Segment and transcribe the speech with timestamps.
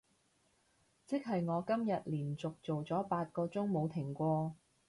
[1.05, 4.55] 即係我今日連續做咗八個鐘冇停過